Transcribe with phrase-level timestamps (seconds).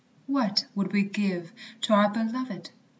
[0.25, 2.71] What would we give to our beloved?